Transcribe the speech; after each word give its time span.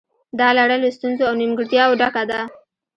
دا 0.39 0.47
لړۍ 0.57 0.77
له 0.83 0.89
ستونزو 0.97 1.23
او 1.29 1.33
نیمګړتیاوو 1.41 1.99
ډکه 2.01 2.23
ده 2.29 2.39